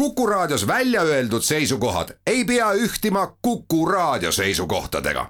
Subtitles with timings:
[0.00, 5.26] Kuku Raadios välja öeldud seisukohad ei pea ühtima Kuku Raadio seisukohtadega.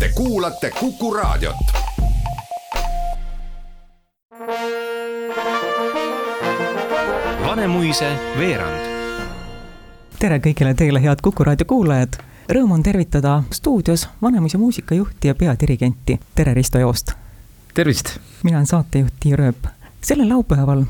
[0.00, 1.56] Te kuulate Kuku Raadiot.
[7.46, 8.86] Vanemuise veerand.
[10.18, 12.20] tere kõigile teile, head Kuku raadio kuulajad.
[12.52, 17.12] Rõõm on tervitada stuudios Vanemuise muusikajuhti ja peadirigenti Tere Risto Joost.
[17.74, 18.18] tervist!
[18.44, 19.66] mina olen saatejuht Tiia Rööp.
[20.02, 20.84] sellel laupäeval,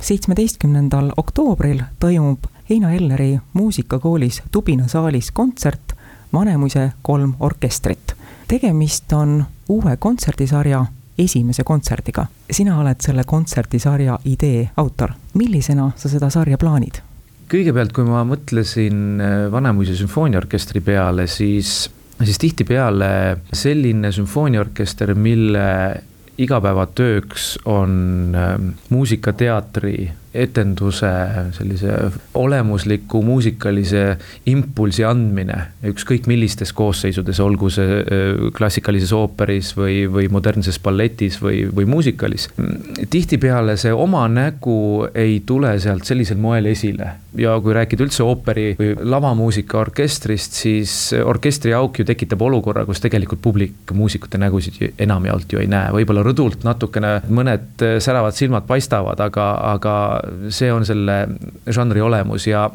[0.00, 2.38] seitsmeteistkümnendal oktoobril toimub
[2.70, 5.94] Heino Elleri muusikakoolis Tubina saalis kontsert
[6.32, 8.14] Vanemuise kolm orkestrit.
[8.48, 10.86] tegemist on uue kontserdisarja
[11.18, 12.26] esimese kontserdiga.
[12.50, 15.10] sina oled selle kontserdisarja idee autor.
[15.34, 17.02] millisena sa seda sarja plaanid?
[17.48, 21.90] kõigepealt, kui ma mõtlesin äh, Vanemuise sümfooniaorkestri peale, siis,
[22.24, 25.64] siis tihtipeale selline sümfooniaorkester, mille
[26.38, 28.54] igapäevatööks on äh,
[28.88, 31.10] muusikateatri etenduse
[31.56, 31.94] sellise
[32.34, 34.04] olemusliku muusikalise
[34.46, 38.02] impulsi andmine ükskõik millistes koosseisudes, olgu see
[38.56, 42.48] klassikalises ooperis või, või modernses balletis või, või muusikalis.
[43.10, 48.68] tihtipeale see oma nägu ei tule sealt sellisel moel esile ja kui rääkida üldse ooperi
[48.78, 55.52] või lavamuusika orkestrist, siis orkestri auk ju tekitab olukorra, kus tegelikult publik muusikute nägusid enamjaolt
[55.52, 59.94] ju ei näe, võib-olla rõdult natukene mõned säravad silmad paistavad, aga, aga
[60.54, 61.22] see on selle
[61.70, 62.68] žanri olemus ja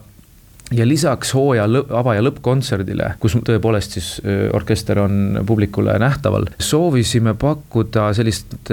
[0.74, 4.08] ja lisaks hooaja lõpp, ava- ja lõppkontserdile, kus tõepoolest siis
[4.56, 8.72] orkester on publikule nähtaval, soovisime pakkuda sellist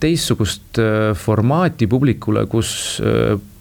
[0.00, 0.78] teistsugust
[1.18, 3.00] formaati publikule, kus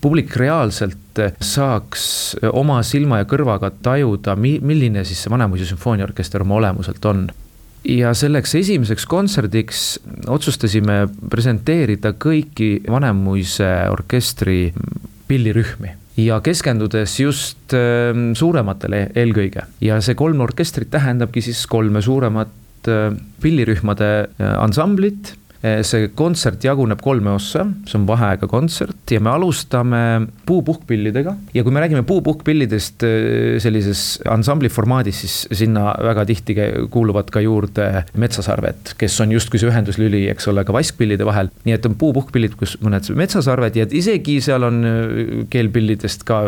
[0.04, 2.04] publik reaalselt saaks
[2.52, 7.30] oma silma ja kõrvaga tajuda, mi-, milline siis see Vanemuise sümfooniaorkester oma olemuselt on
[7.88, 9.84] ja selleks esimeseks kontserdiks
[10.28, 14.74] otsustasime presenteerida kõiki Vanemuise orkestri
[15.30, 17.76] pillirühmi ja keskendudes just
[18.36, 19.64] suurematele eelkõige.
[19.82, 22.50] ja see kolm orkestrit tähendabki siis kolme suuremat
[23.42, 24.10] pillirühmade
[24.58, 30.02] ansamblit Eh, see kontsert jaguneb kolme ossa, see on vaheaega kontsert ja me alustame
[30.48, 31.34] puupuhkpillidega.
[31.54, 36.56] ja kui me räägime puupuhkpillidest eh, sellises ansambli formaadis, siis sinna väga tihti
[36.92, 41.52] kuuluvad ka juurde metsasarved, kes on justkui see ühenduslüli, eks ole, ka vaskpillide vahel.
[41.68, 46.46] nii et on puupuhkpillid, kus mõned metsasarved ja isegi seal on eh, keelpillidest ka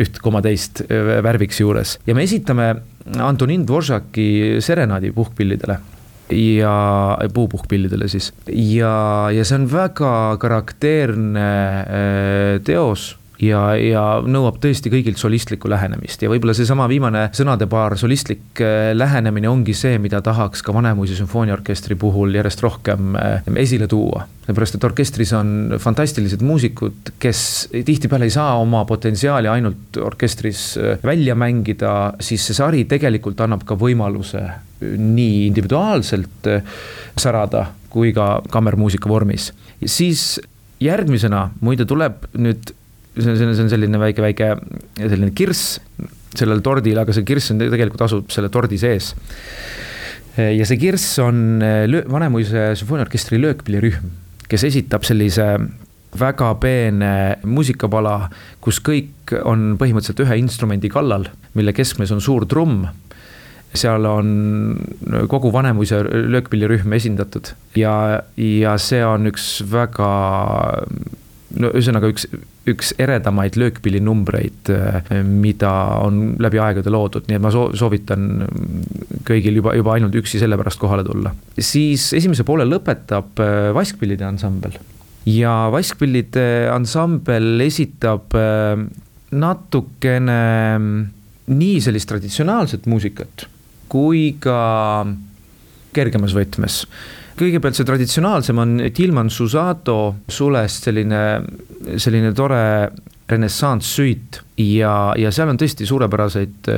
[0.00, 2.70] üht koma teist värviks juures ja me esitame
[3.20, 5.76] Antonin Dvoržaki serenaadi puhkpillidele
[6.32, 8.32] ja puupuhkpillidele siis.
[8.48, 11.48] ja, ja see on väga karakteerne
[11.80, 18.62] äh, teos ja, ja nõuab tõesti kõigilt solistlikku lähenemist ja võib-olla seesama viimane sõnadepaar, solistlik
[18.62, 24.26] äh, lähenemine ongi see, mida tahaks ka Vanemuise sümfooniaorkestri puhul järjest rohkem äh, esile tuua.
[24.46, 27.42] seepärast, et orkestris on fantastilised muusikud, kes
[27.72, 33.78] tihtipeale ei saa oma potentsiaali ainult orkestris välja mängida, siis see sari tegelikult annab ka
[33.78, 34.42] võimaluse
[34.82, 36.48] nii individuaalselt
[37.18, 39.52] särada kui ka kammermuusika vormis.
[39.86, 40.40] siis
[40.82, 42.72] järgmisena muide tuleb nüüd,
[43.16, 44.50] see on, see on selline väike, väike
[44.98, 45.78] selline kirss
[46.38, 49.12] sellel tordil, aga see kirss on tegelikult asub selle tordi sees.
[50.36, 54.12] ja see kirss on äh, Vanemuise sümfooniaorkestri löökpillirühm,
[54.48, 55.48] kes esitab sellise
[56.18, 57.12] väga peene
[57.48, 58.16] muusikapala,
[58.64, 62.84] kus kõik on põhimõtteliselt ühe instrumendi kallal, mille keskmes on suur trumm
[63.72, 64.28] seal on
[65.28, 67.94] kogu Vanemuise löökpillirühm esindatud ja,
[68.36, 70.10] ja see on üks väga
[71.60, 72.26] no ühesõnaga üks,
[72.70, 74.70] üks eredamaid löökpillinumbreid,
[75.26, 78.28] mida on läbi aegade loodud, nii et ma soovitan
[79.28, 81.34] kõigil juba, juba ainult üksi sellepärast kohale tulla.
[81.58, 84.78] siis esimese poole lõpetab äh, Vaskpillide ansambel
[85.28, 88.76] ja Vaskpillide ansambel esitab äh,
[89.32, 90.42] natukene
[91.52, 93.46] nii sellist traditsionaalset muusikat
[93.92, 95.04] kui ka
[95.92, 96.82] kergemas võtmes.
[97.38, 99.98] Kõigepealt see traditsionaalsem on Tilman Susato
[100.28, 101.22] sulest selline,
[101.96, 102.62] selline tore
[103.32, 106.72] renessanss-süit ja, ja seal on tõesti suurepäraseid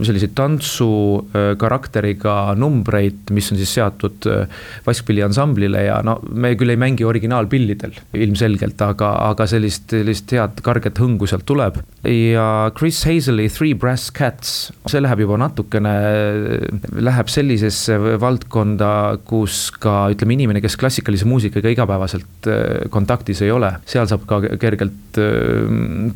[0.00, 0.88] selliseid tantsu
[1.32, 6.80] äh, karakteriga numbreid, mis on siis seatud äh, Vaskpilli ansamblile ja no me küll ei
[6.80, 11.80] mängi originaalpillidel ilmselgelt, aga, aga sellist, sellist head karget hõngu sealt tuleb.
[12.08, 12.46] ja
[12.78, 15.94] Chris Hazeli Three Brass Cats, see läheb juba natukene,
[17.02, 18.92] läheb sellisesse valdkonda,
[19.28, 24.40] kus ka ütleme, inimene, kes klassikalise muusikaga igapäevaselt äh, kontaktis ei ole, seal saab ka
[24.60, 25.00] kergelt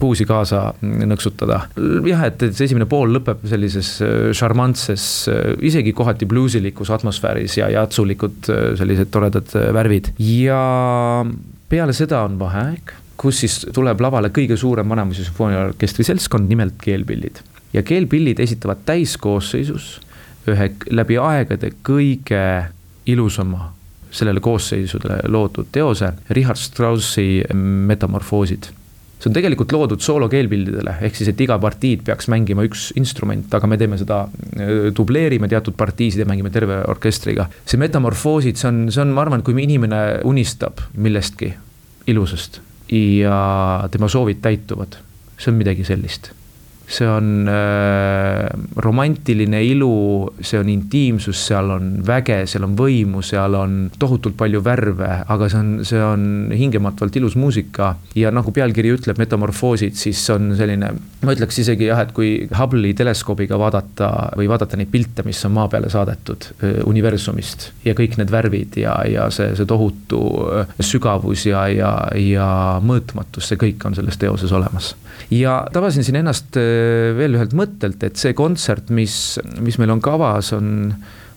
[0.01, 1.61] puusi kaasa nõksutada.
[2.07, 6.91] jah, et, et see esimene pool lõpeb sellise sellises äh, šarmantses, äh, isegi kohati bluusilikus
[6.91, 11.25] atmosfääris ja jatsulikud äh, sellised toredad värvid ja
[11.69, 17.41] peale seda on vaheaeg kus siis tuleb lavale kõige suurem Vanemuise sümfooniaorkestri seltskond, nimelt keelpillid.
[17.73, 20.01] ja keelpillid esitavad täiskoosseisus
[20.47, 22.43] ühe läbi aegade kõige
[23.07, 23.73] ilusama
[24.17, 28.71] sellele koosseisule loodud teose, Richard Straussi Metamorfoosid
[29.17, 33.71] see on tegelikult loodud soolokeelpildidele, ehk siis, et iga partiid peaks mängima üks instrument, aga
[33.71, 34.23] me teeme seda,
[34.61, 37.49] äh, dubleerime teatud partiisid ja mängime terve orkestriga.
[37.65, 41.55] see metamorfoosid, see on, see on, ma arvan, kui inimene unistab millestki
[42.07, 42.61] ilusast
[42.93, 43.39] ja
[43.91, 45.01] tema soovid täituvad,
[45.39, 46.31] see on midagi sellist
[46.87, 48.47] see on äh,
[48.77, 54.63] romantiline ilu, see on intiimsus, seal on väge, seal on võimu, seal on tohutult palju
[54.65, 57.97] värve, aga see on, see on hingematvalt ilus muusika.
[58.15, 60.93] ja nagu pealkiri ütleb, metamorfoosid, siis on selline,
[61.27, 65.57] ma ütleks isegi jah, et kui Hubble'i teleskoobiga vaadata või vaadata neid pilte, mis on
[65.59, 70.23] maa peale saadetud äh, universumist ja kõik need värvid ja, ja see, see tohutu
[70.63, 72.49] äh, sügavus ja, ja, ja
[72.87, 74.95] mõõtmatus, see kõik on selles teoses olemas.
[75.35, 76.76] ja tabasin siin ennast äh,
[77.19, 80.93] veel ühelt mõttelt, et see kontsert, mis, mis meil on kavas, on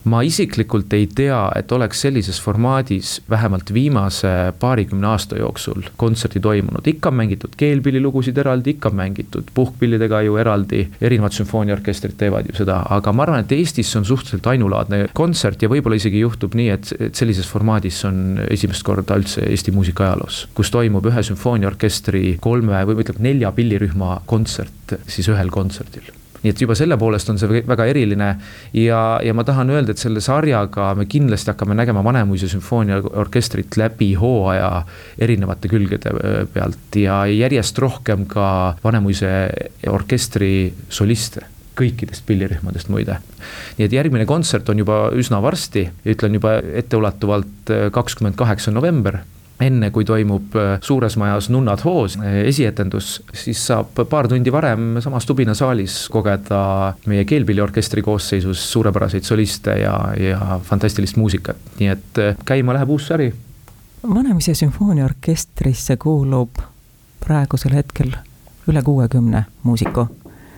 [0.09, 6.87] ma isiklikult ei tea, et oleks sellises formaadis vähemalt viimase paarikümne aasta jooksul kontserti toimunud,
[6.87, 12.57] ikka on mängitud keelpillilugusid eraldi, ikka on mängitud puhkpillidega ju eraldi, erinevad sümfooniaorkestrid teevad ju
[12.61, 16.69] seda, aga ma arvan, et Eestis on suhteliselt ainulaadne kontsert ja võib-olla isegi juhtub nii,
[16.75, 22.37] et, et sellises formaadis on esimest korda üldse Eesti muusika ajaloos, kus toimub ühe sümfooniaorkestri
[22.41, 27.39] kolme või ütleme nelja pillirühma kontsert siis ühel kontserdil nii et juba selle poolest on
[27.41, 28.29] see väga eriline
[28.77, 34.13] ja, ja ma tahan öelda, et selle sarjaga me kindlasti hakkame nägema Vanemuise sümfooniaorkestrit läbi
[34.19, 34.71] hooaja
[35.19, 39.31] erinevate külgede äh, pealt ja järjest rohkem ka Vanemuise
[39.89, 41.45] orkestri soliste
[41.79, 43.19] kõikidest pillirühmadest muide.
[43.77, 49.21] nii et järgmine kontsert on juba üsna varsti, ütlen juba etteulatuvalt äh, kakskümmend kaheksa november
[49.59, 55.01] enne kui toimub äh, Suures Majas Nunnad hoos äh, esietendus, siis saab paar tundi varem
[55.03, 56.61] samas Tubina saalis kogeda
[57.11, 63.07] meie keelpilliorkestri koosseisus suurepäraseid soliste ja, ja fantastilist muusikat, nii et äh, käima läheb uus
[63.11, 63.33] sari.
[64.07, 66.61] Vanemuise sümfooniaorkestrisse kuulub
[67.25, 68.15] praegusel hetkel
[68.67, 70.07] üle kuuekümne muusiku.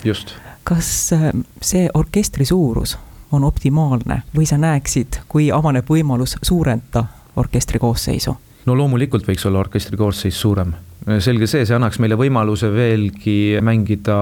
[0.04, 0.36] just.
[0.64, 1.14] kas
[1.62, 2.98] see orkestri suurus
[3.32, 7.06] on optimaalne või sa näeksid, kui avaneb võimalus suurendada
[7.36, 8.36] orkestri koosseisu?
[8.66, 10.74] No loomulikult võiks olla orkestri koosseis suurem
[11.20, 14.16] selge see, see annaks meile võimaluse veelgi mängida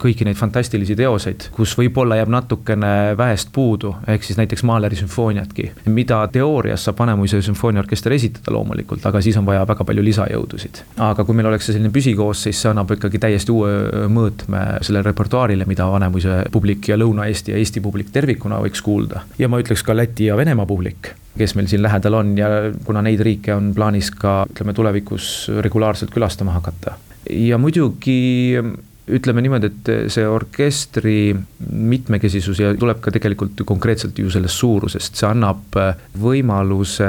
[0.00, 5.68] kõiki neid fantastilisi teoseid, kus võib-olla jääb natukene vähest puudu, ehk siis näiteks Mahleri sümfooniatki,
[5.92, 10.82] mida teoorias saab Vanemuise sümfooniaorkester esitada loomulikult, aga siis on vaja väga palju lisajõudusid.
[11.10, 15.90] aga kui meil oleks selline püsikoosseis, see annab ikkagi täiesti uue mõõtme sellele repertuaarile, mida
[15.92, 19.26] Vanemuise publik ja Lõuna-Eesti ja Eesti publik tervikuna võiks kuulda.
[19.38, 22.48] ja ma ütleks ka Läti ja Venemaa publik kes meil siin lähedal on ja
[22.84, 26.96] kuna neid riike on plaanis ka ütleme tulevikus regulaarselt külastama hakata.
[27.30, 28.62] ja muidugi
[29.06, 31.30] ütleme niimoodi, et see orkestri
[31.70, 35.78] mitmekesisus ja tuleb ka tegelikult konkreetselt ju sellest suurusest, see annab
[36.18, 37.06] võimaluse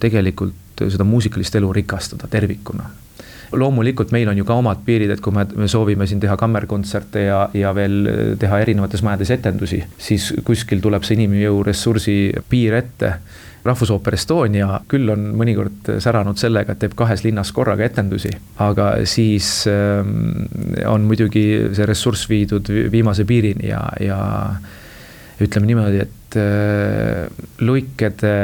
[0.00, 2.88] tegelikult seda muusikalist elu rikastada tervikuna
[3.52, 7.26] loomulikult meil on ju ka omad piirid, et kui me, me soovime siin teha kammerkontserte
[7.26, 12.18] ja, ja veel teha erinevates majades etendusi, siis kuskil tuleb see inimjõu ressursi
[12.50, 13.14] piir ette.
[13.60, 18.30] Rahvusooper Estonia küll on mõnikord säranud sellega, et teeb kahes linnas korraga etendusi,
[18.64, 20.46] aga siis ähm,
[20.88, 21.44] on muidugi
[21.76, 24.20] see ressurss viidud viimase piirini ja, ja
[25.44, 26.16] ütleme niimoodi, et
[27.60, 28.34] Luikede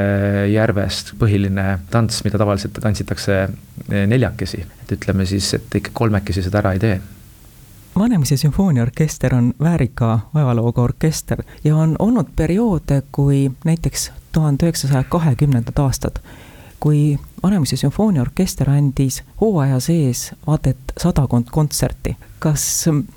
[0.53, 6.63] järvest põhiline tants, mida tavaliselt tantsitakse äh, neljakesi, et ütleme siis, et ikka kolmekesi seda
[6.63, 6.97] ära ei tee.
[7.97, 15.79] Vanemuise sümfooniaorkester on väärika ajalooga orkester ja on olnud perioode, kui näiteks tuhande üheksasaja kahekümnendad
[15.81, 16.21] aastad,
[16.81, 22.17] kui Vanemuise sümfooniaorkester andis hooaja sees vaata et sadakond kontserti.
[22.39, 22.63] kas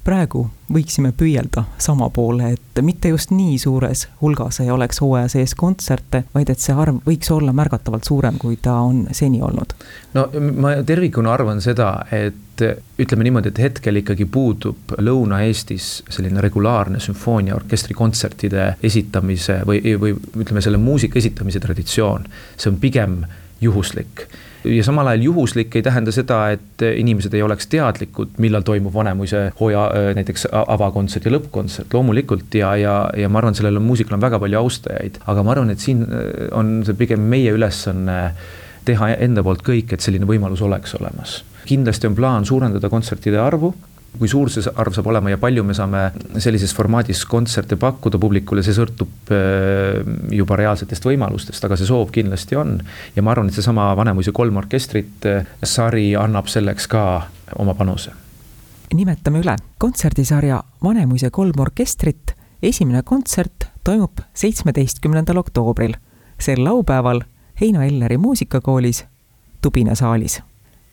[0.04, 5.54] praegu võiksime püüelda sama poole, et mitte just nii suures hulgas ei oleks hooaja sees
[5.60, 9.76] kontserte, vaid et see arv võiks olla märgatavalt suurem, kui ta on seni olnud?
[10.14, 12.64] no ma tervikuna arvan seda, et
[13.00, 20.64] ütleme niimoodi, et hetkel ikkagi puudub Lõuna-Eestis selline regulaarne sümfooniaorkestri kontsertide esitamise või, või ütleme,
[20.64, 22.26] selle muusika esitamise traditsioon.
[22.58, 23.22] see on pigem
[23.62, 24.09] juhuslik
[24.64, 29.46] ja samal ajal juhuslik ei tähenda seda, et inimesed ei oleks teadlikud, millal toimub Vanemuise
[29.60, 34.40] hooaja näiteks avakontsert ja lõppkontsert, loomulikult ja, ja, ja ma arvan, sellel muusikal on väga
[34.42, 36.04] palju austajaid, aga ma arvan, et siin
[36.56, 38.20] on see pigem meie ülesanne
[38.88, 41.44] teha enda poolt kõik, et selline võimalus oleks olemas.
[41.70, 43.74] kindlasti on plaan suurendada kontsertide arvu
[44.18, 46.02] kui suur see arv saab olema ja palju me saame
[46.42, 50.00] sellises formaadis kontserte pakkuda publikule, see sõltub äh,
[50.36, 52.80] juba reaalsetest võimalustest, aga see soov kindlasti on.
[53.16, 57.04] ja ma arvan, et seesama Vanemuise kolm orkestrit äh, sari annab selleks ka
[57.62, 58.12] oma panuse.
[58.94, 65.96] nimetame üle, kontserdisarja Vanemuise kolm orkestrit, esimene kontsert toimub seitsmeteistkümnendal oktoobril,
[66.40, 67.24] sel laupäeval
[67.62, 69.06] Heino Elleri muusikakoolis
[69.62, 70.40] Tubina saalis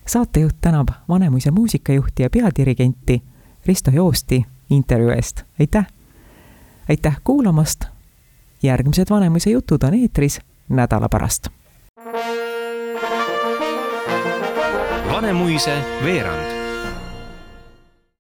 [0.07, 3.23] saatejuht tänab Vanemuise muusikajuhti ja peadirigenti
[3.67, 5.87] Risto Joosti intervjuu eest, aitäh!
[6.89, 7.85] aitäh kuulamast!
[8.63, 11.47] järgmised Vanemuise jutud on eetris nädala pärast.
[15.13, 16.56] Vanemuise veerand